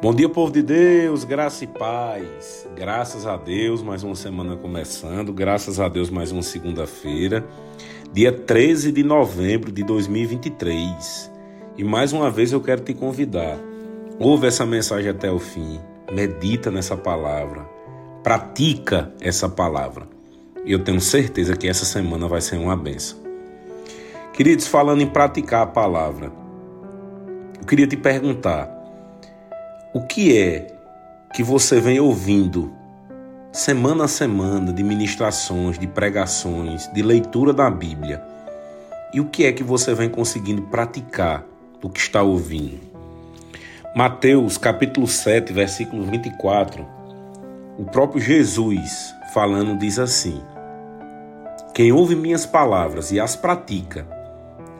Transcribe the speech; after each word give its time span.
Bom 0.00 0.12
dia, 0.12 0.28
povo 0.28 0.50
de 0.50 0.62
Deus, 0.62 1.22
graça 1.22 1.62
e 1.64 1.66
paz. 1.66 2.66
Graças 2.74 3.26
a 3.26 3.36
Deus, 3.36 3.82
mais 3.82 4.02
uma 4.02 4.16
semana 4.16 4.56
começando. 4.56 5.32
Graças 5.32 5.78
a 5.78 5.88
Deus, 5.88 6.10
mais 6.10 6.32
uma 6.32 6.42
segunda-feira, 6.42 7.46
dia 8.12 8.32
13 8.32 8.90
de 8.90 9.04
novembro 9.04 9.70
de 9.70 9.84
2023. 9.84 11.30
E 11.76 11.84
mais 11.84 12.12
uma 12.12 12.30
vez 12.30 12.52
eu 12.52 12.60
quero 12.60 12.80
te 12.80 12.94
convidar. 12.94 13.58
Ouve 14.18 14.46
essa 14.46 14.64
mensagem 14.64 15.10
até 15.10 15.30
o 15.30 15.38
fim, 15.38 15.78
medita 16.10 16.70
nessa 16.70 16.96
palavra, 16.96 17.60
pratica 18.24 19.12
essa 19.20 19.48
palavra. 19.48 20.08
E 20.64 20.72
eu 20.72 20.82
tenho 20.82 21.00
certeza 21.00 21.54
que 21.54 21.68
essa 21.68 21.84
semana 21.84 22.26
vai 22.26 22.40
ser 22.40 22.56
uma 22.56 22.76
benção. 22.76 23.18
Queridos, 24.32 24.66
falando 24.66 25.02
em 25.02 25.06
praticar 25.06 25.62
a 25.62 25.66
palavra, 25.66 26.32
eu 27.60 27.66
queria 27.66 27.86
te 27.86 27.96
perguntar 27.96 28.81
o 29.94 30.00
que 30.00 30.38
é 30.38 30.68
que 31.34 31.42
você 31.42 31.78
vem 31.78 32.00
ouvindo 32.00 32.72
semana 33.52 34.04
a 34.04 34.08
semana 34.08 34.72
de 34.72 34.82
ministrações, 34.82 35.78
de 35.78 35.86
pregações, 35.86 36.90
de 36.90 37.02
leitura 37.02 37.52
da 37.52 37.70
Bíblia? 37.70 38.22
E 39.12 39.20
o 39.20 39.26
que 39.26 39.44
é 39.44 39.52
que 39.52 39.62
você 39.62 39.94
vem 39.94 40.08
conseguindo 40.08 40.62
praticar 40.62 41.44
do 41.78 41.90
que 41.90 42.00
está 42.00 42.22
ouvindo? 42.22 42.80
Mateus 43.94 44.56
capítulo 44.56 45.06
7, 45.06 45.52
versículo 45.52 46.04
24. 46.04 46.86
O 47.76 47.84
próprio 47.84 48.18
Jesus 48.18 49.14
falando 49.34 49.78
diz 49.78 49.98
assim: 49.98 50.40
Quem 51.74 51.92
ouve 51.92 52.16
minhas 52.16 52.46
palavras 52.46 53.12
e 53.12 53.20
as 53.20 53.36
pratica 53.36 54.06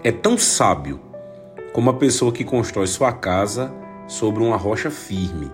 é 0.03 0.11
tão 0.11 0.39
sábio 0.39 0.99
como 1.75 1.91
a 1.91 1.95
pessoa 1.95 2.33
que 2.33 2.45
constrói 2.45 2.87
sua 2.87 3.13
casa 3.13 3.82
sobre 4.13 4.43
uma 4.43 4.57
rocha 4.57 4.91
firme. 4.91 5.51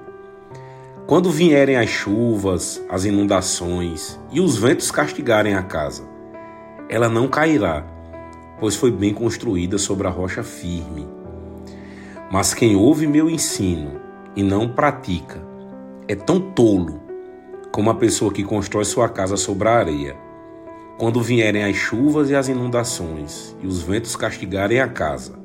Quando 1.06 1.30
vierem 1.30 1.76
as 1.76 1.88
chuvas, 1.88 2.82
as 2.88 3.04
inundações 3.04 4.18
e 4.32 4.40
os 4.40 4.58
ventos 4.58 4.90
castigarem 4.90 5.54
a 5.54 5.62
casa, 5.62 6.02
ela 6.88 7.08
não 7.08 7.28
cairá, 7.28 7.86
pois 8.58 8.74
foi 8.74 8.90
bem 8.90 9.14
construída 9.14 9.78
sobre 9.78 10.08
a 10.08 10.10
rocha 10.10 10.42
firme. 10.42 11.06
Mas 12.32 12.52
quem 12.52 12.74
ouve 12.74 13.06
meu 13.06 13.30
ensino 13.30 14.00
e 14.34 14.42
não 14.42 14.68
pratica 14.68 15.40
é 16.08 16.16
tão 16.16 16.40
tolo 16.40 17.00
como 17.70 17.90
a 17.90 17.94
pessoa 17.94 18.32
que 18.32 18.42
constrói 18.42 18.84
sua 18.84 19.08
casa 19.08 19.36
sobre 19.36 19.68
a 19.68 19.76
areia. 19.76 20.16
Quando 20.98 21.22
vierem 21.22 21.62
as 21.62 21.76
chuvas 21.76 22.28
e 22.28 22.34
as 22.34 22.48
inundações 22.48 23.56
e 23.62 23.68
os 23.68 23.80
ventos 23.80 24.16
castigarem 24.16 24.80
a 24.80 24.88
casa, 24.88 25.38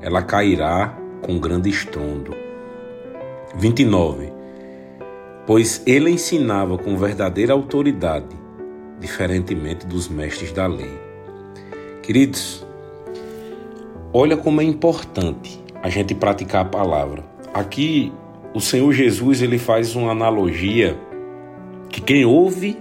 ela 0.00 0.22
cairá 0.22 0.96
com 1.22 1.38
grande 1.40 1.68
estrondo. 1.68 2.41
29. 3.54 4.32
Pois 5.46 5.82
ele 5.86 6.10
ensinava 6.10 6.78
com 6.78 6.96
verdadeira 6.96 7.52
autoridade, 7.52 8.36
diferentemente 9.00 9.86
dos 9.86 10.08
mestres 10.08 10.52
da 10.52 10.66
lei. 10.66 10.98
Queridos, 12.02 12.66
olha 14.12 14.36
como 14.36 14.60
é 14.60 14.64
importante 14.64 15.62
a 15.82 15.88
gente 15.88 16.14
praticar 16.14 16.62
a 16.62 16.68
palavra. 16.68 17.24
Aqui 17.52 18.12
o 18.54 18.60
Senhor 18.60 18.92
Jesus 18.92 19.42
ele 19.42 19.58
faz 19.58 19.94
uma 19.94 20.12
analogia 20.12 20.98
que 21.88 22.00
quem 22.00 22.24
ouve 22.24 22.78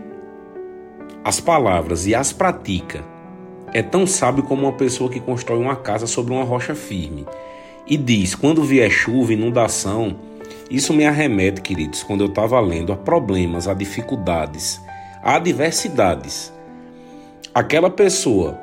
as 1.23 1.39
palavras 1.39 2.07
e 2.07 2.15
as 2.15 2.31
pratica 2.31 3.03
é 3.73 3.81
tão 3.81 4.05
sábio 4.05 4.43
como 4.43 4.63
uma 4.63 4.73
pessoa 4.73 5.09
que 5.09 5.19
constrói 5.19 5.59
uma 5.59 5.75
casa 5.75 6.05
sobre 6.05 6.33
uma 6.33 6.43
rocha 6.43 6.75
firme. 6.75 7.25
E 7.87 7.97
diz: 7.97 8.35
quando 8.35 8.63
vier 8.63 8.89
chuva, 8.89 9.33
inundação, 9.33 10.15
isso 10.71 10.93
me 10.93 11.05
arremete, 11.05 11.59
queridos, 11.59 12.01
quando 12.01 12.21
eu 12.21 12.27
estava 12.27 12.57
lendo, 12.61 12.93
a 12.93 12.95
problemas, 12.95 13.67
a 13.67 13.73
dificuldades, 13.73 14.81
a 15.21 15.35
adversidades. 15.35 16.53
Aquela 17.53 17.89
pessoa 17.89 18.57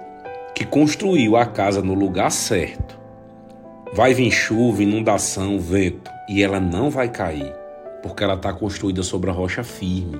que 0.55 0.65
construiu 0.65 1.37
a 1.37 1.45
casa 1.45 1.83
no 1.83 1.93
lugar 1.93 2.31
certo, 2.31 2.99
vai 3.93 4.15
vir 4.15 4.31
chuva, 4.31 4.83
inundação, 4.83 5.61
vento, 5.61 6.11
e 6.27 6.43
ela 6.43 6.59
não 6.59 6.89
vai 6.89 7.11
cair, 7.11 7.53
porque 8.03 8.25
ela 8.25 8.35
está 8.35 8.55
construída 8.55 9.03
sobre 9.03 9.29
a 9.29 9.33
rocha 9.35 9.63
firme, 9.63 10.19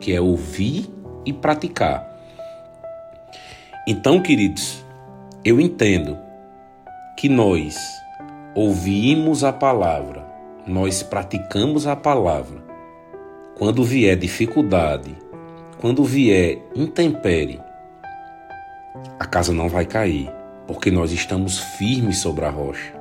que 0.00 0.14
é 0.14 0.20
ouvir 0.22 0.88
e 1.26 1.34
praticar. 1.34 2.08
Então, 3.86 4.22
queridos, 4.22 4.82
eu 5.44 5.60
entendo 5.60 6.16
que 7.18 7.28
nós 7.28 7.76
ouvimos 8.54 9.44
a 9.44 9.52
palavra, 9.52 10.19
nós 10.70 11.02
praticamos 11.02 11.84
a 11.88 11.96
palavra. 11.96 12.62
Quando 13.58 13.82
vier 13.82 14.16
dificuldade, 14.16 15.16
quando 15.80 16.04
vier 16.04 16.62
intempérie, 16.76 17.60
a 19.18 19.26
casa 19.26 19.52
não 19.52 19.68
vai 19.68 19.84
cair, 19.84 20.30
porque 20.68 20.88
nós 20.88 21.10
estamos 21.10 21.58
firmes 21.58 22.18
sobre 22.18 22.44
a 22.44 22.50
rocha. 22.50 22.94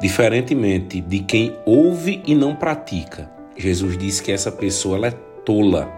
Diferentemente 0.00 1.00
de 1.00 1.20
quem 1.20 1.56
ouve 1.64 2.20
e 2.26 2.34
não 2.34 2.56
pratica, 2.56 3.30
Jesus 3.56 3.96
disse 3.96 4.20
que 4.20 4.32
essa 4.32 4.50
pessoa 4.50 5.06
é 5.06 5.12
tola. 5.44 5.88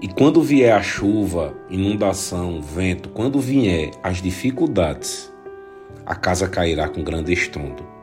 E 0.00 0.06
quando 0.06 0.40
vier 0.40 0.72
a 0.72 0.82
chuva, 0.82 1.52
inundação, 1.68 2.62
vento, 2.62 3.08
quando 3.08 3.40
vier 3.40 3.90
as 4.04 4.22
dificuldades, 4.22 5.32
a 6.06 6.14
casa 6.14 6.46
cairá 6.46 6.88
com 6.88 7.02
grande 7.02 7.32
estrondo. 7.32 7.93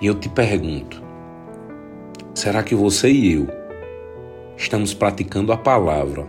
E 0.00 0.06
eu 0.06 0.14
te 0.14 0.28
pergunto: 0.28 1.02
será 2.34 2.62
que 2.62 2.74
você 2.74 3.10
e 3.10 3.32
eu 3.32 3.48
estamos 4.56 4.92
praticando 4.92 5.52
a 5.52 5.56
palavra 5.56 6.26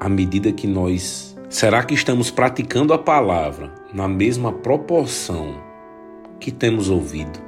à 0.00 0.08
medida 0.08 0.52
que 0.52 0.66
nós. 0.66 1.36
Será 1.48 1.82
que 1.84 1.94
estamos 1.94 2.30
praticando 2.30 2.92
a 2.92 2.98
palavra 2.98 3.72
na 3.92 4.08
mesma 4.08 4.52
proporção 4.52 5.54
que 6.40 6.50
temos 6.50 6.90
ouvido? 6.90 7.38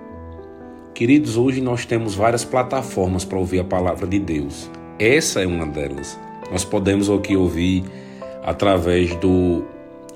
Queridos, 0.94 1.36
hoje 1.36 1.60
nós 1.60 1.84
temos 1.84 2.14
várias 2.14 2.44
plataformas 2.44 3.24
para 3.24 3.38
ouvir 3.38 3.60
a 3.60 3.64
palavra 3.64 4.06
de 4.06 4.18
Deus. 4.18 4.70
Essa 4.98 5.42
é 5.42 5.46
uma 5.46 5.66
delas. 5.66 6.18
Nós 6.50 6.64
podemos 6.64 7.10
aqui 7.10 7.36
ouvir 7.36 7.84
através 8.42 9.14
do 9.16 9.64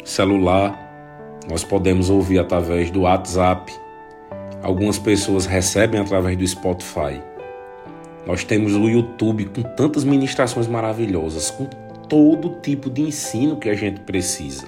celular, 0.05 0.79
nós 1.49 1.65
podemos 1.65 2.09
ouvir 2.09 2.39
através 2.39 2.91
do 2.91 3.03
WhatsApp, 3.03 3.73
algumas 4.63 4.99
pessoas 4.99 5.47
recebem 5.47 6.01
através 6.01 6.37
do 6.37 6.47
Spotify. 6.47 7.21
Nós 8.27 8.45
temos 8.45 8.75
o 8.75 8.89
YouTube 8.89 9.47
com 9.47 9.63
tantas 9.63 10.05
ministrações 10.05 10.69
maravilhosas, 10.69 11.51
com 11.51 11.67
todo 12.09 12.61
tipo 12.63 12.89
de 12.89 13.03
ensino 13.03 13.57
que 13.57 13.69
a 13.69 13.75
gente 13.75 14.01
precisa. 14.01 14.67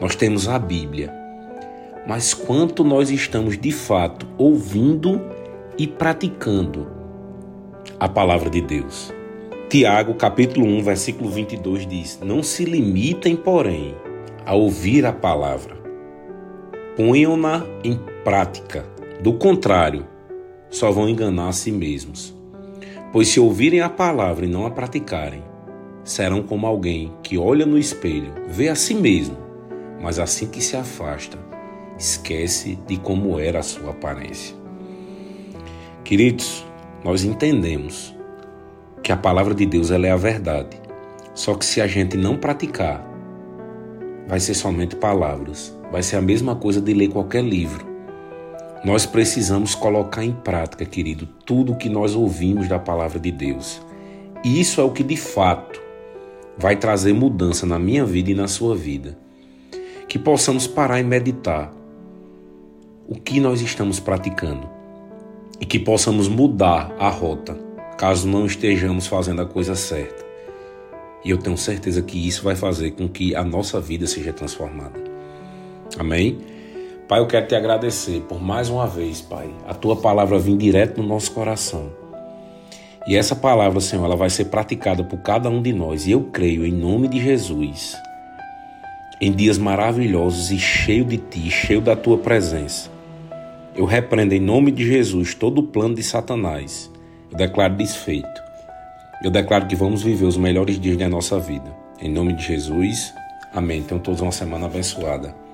Nós 0.00 0.16
temos 0.16 0.48
a 0.48 0.58
Bíblia. 0.58 1.12
Mas 2.06 2.32
quanto 2.32 2.82
nós 2.82 3.10
estamos 3.10 3.58
de 3.58 3.70
fato 3.70 4.26
ouvindo 4.38 5.20
e 5.76 5.86
praticando 5.86 6.88
a 8.00 8.08
palavra 8.08 8.48
de 8.48 8.62
Deus? 8.62 9.12
Tiago, 9.68 10.14
capítulo 10.14 10.66
1, 10.66 10.82
versículo 10.82 11.28
22 11.28 11.86
diz: 11.86 12.18
Não 12.22 12.42
se 12.42 12.64
limitem, 12.64 13.36
porém, 13.36 13.94
a 14.46 14.54
ouvir 14.54 15.04
a 15.04 15.12
palavra. 15.12 15.76
Ponham-na 16.96 17.66
em 17.84 18.00
prática. 18.24 18.97
Do 19.22 19.32
contrário, 19.34 20.06
só 20.70 20.90
vão 20.90 21.08
enganar 21.08 21.48
a 21.48 21.52
si 21.52 21.72
mesmos. 21.72 22.34
Pois 23.12 23.28
se 23.28 23.40
ouvirem 23.40 23.80
a 23.80 23.88
palavra 23.88 24.44
e 24.44 24.48
não 24.48 24.66
a 24.66 24.70
praticarem, 24.70 25.42
serão 26.04 26.42
como 26.42 26.66
alguém 26.66 27.12
que 27.22 27.36
olha 27.36 27.66
no 27.66 27.78
espelho, 27.78 28.32
vê 28.46 28.68
a 28.68 28.74
si 28.74 28.94
mesmo, 28.94 29.36
mas 30.00 30.18
assim 30.18 30.46
que 30.46 30.62
se 30.62 30.76
afasta, 30.76 31.38
esquece 31.98 32.78
de 32.86 32.96
como 32.98 33.38
era 33.38 33.58
a 33.60 33.62
sua 33.62 33.90
aparência. 33.90 34.54
Queridos, 36.04 36.64
nós 37.04 37.24
entendemos 37.24 38.14
que 39.02 39.12
a 39.12 39.16
palavra 39.16 39.54
de 39.54 39.66
Deus 39.66 39.90
ela 39.90 40.06
é 40.06 40.10
a 40.10 40.16
verdade. 40.16 40.80
Só 41.34 41.54
que 41.54 41.64
se 41.64 41.80
a 41.80 41.86
gente 41.86 42.16
não 42.16 42.36
praticar, 42.36 43.06
vai 44.26 44.40
ser 44.40 44.54
somente 44.54 44.96
palavras. 44.96 45.76
Vai 45.90 46.02
ser 46.02 46.16
a 46.16 46.22
mesma 46.22 46.56
coisa 46.56 46.80
de 46.80 46.92
ler 46.92 47.08
qualquer 47.08 47.42
livro. 47.42 47.86
Nós 48.84 49.04
precisamos 49.04 49.74
colocar 49.74 50.24
em 50.24 50.32
prática, 50.32 50.84
querido, 50.84 51.26
tudo 51.44 51.72
o 51.72 51.76
que 51.76 51.88
nós 51.88 52.14
ouvimos 52.14 52.68
da 52.68 52.78
palavra 52.78 53.18
de 53.18 53.32
Deus. 53.32 53.80
E 54.44 54.60
isso 54.60 54.80
é 54.80 54.84
o 54.84 54.92
que 54.92 55.02
de 55.02 55.16
fato 55.16 55.80
vai 56.56 56.76
trazer 56.76 57.12
mudança 57.12 57.66
na 57.66 57.78
minha 57.78 58.04
vida 58.04 58.30
e 58.30 58.34
na 58.34 58.46
sua 58.46 58.76
vida. 58.76 59.18
Que 60.08 60.18
possamos 60.18 60.66
parar 60.66 61.00
e 61.00 61.04
meditar 61.04 61.72
o 63.08 63.14
que 63.14 63.40
nós 63.40 63.60
estamos 63.60 63.98
praticando 63.98 64.68
e 65.60 65.66
que 65.66 65.78
possamos 65.78 66.28
mudar 66.28 66.94
a 66.98 67.08
rota 67.08 67.58
caso 67.98 68.28
não 68.28 68.46
estejamos 68.46 69.08
fazendo 69.08 69.42
a 69.42 69.46
coisa 69.46 69.74
certa. 69.74 70.24
E 71.24 71.30
eu 71.30 71.36
tenho 71.36 71.56
certeza 71.56 72.00
que 72.00 72.28
isso 72.28 72.44
vai 72.44 72.54
fazer 72.54 72.92
com 72.92 73.08
que 73.08 73.34
a 73.34 73.42
nossa 73.42 73.80
vida 73.80 74.06
seja 74.06 74.32
transformada. 74.32 75.02
Amém? 75.98 76.38
Pai, 77.08 77.20
eu 77.20 77.26
quero 77.26 77.46
te 77.46 77.54
agradecer 77.54 78.20
por 78.28 78.38
mais 78.38 78.68
uma 78.68 78.86
vez, 78.86 79.22
Pai, 79.22 79.48
a 79.66 79.72
tua 79.72 79.96
palavra 79.96 80.38
vir 80.38 80.58
direto 80.58 81.00
no 81.00 81.08
nosso 81.08 81.32
coração. 81.32 81.90
E 83.06 83.16
essa 83.16 83.34
palavra, 83.34 83.80
Senhor, 83.80 84.04
ela 84.04 84.14
vai 84.14 84.28
ser 84.28 84.44
praticada 84.44 85.02
por 85.02 85.18
cada 85.20 85.48
um 85.48 85.62
de 85.62 85.72
nós. 85.72 86.06
E 86.06 86.10
eu 86.10 86.24
creio, 86.24 86.66
em 86.66 86.70
nome 86.70 87.08
de 87.08 87.18
Jesus, 87.18 87.96
em 89.22 89.32
dias 89.32 89.56
maravilhosos 89.56 90.50
e 90.50 90.58
cheio 90.58 91.02
de 91.02 91.16
Ti, 91.16 91.50
cheio 91.50 91.80
da 91.80 91.96
Tua 91.96 92.18
presença. 92.18 92.90
Eu 93.74 93.86
repreendo 93.86 94.34
em 94.34 94.40
nome 94.40 94.70
de 94.70 94.86
Jesus 94.86 95.34
todo 95.34 95.60
o 95.60 95.66
plano 95.66 95.94
de 95.94 96.02
Satanás. 96.02 96.90
Eu 97.30 97.38
declaro 97.38 97.74
desfeito. 97.74 98.42
Eu 99.24 99.30
declaro 99.30 99.66
que 99.66 99.74
vamos 99.74 100.02
viver 100.02 100.26
os 100.26 100.36
melhores 100.36 100.78
dias 100.78 100.98
da 100.98 101.08
nossa 101.08 101.40
vida. 101.40 101.74
Em 102.02 102.10
nome 102.10 102.34
de 102.34 102.44
Jesus, 102.44 103.14
amém. 103.54 103.82
Tenham 103.82 104.02
todos 104.02 104.20
uma 104.20 104.30
semana 104.30 104.66
abençoada. 104.66 105.47